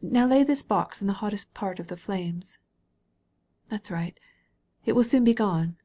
[0.00, 2.58] Now lay this box in the hottest part of the flames.
[3.68, 4.16] That's right.
[4.86, 5.78] It will soon be gone."